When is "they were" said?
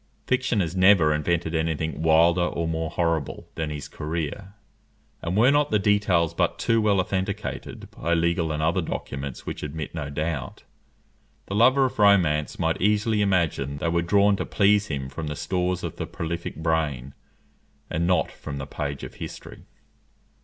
13.77-14.01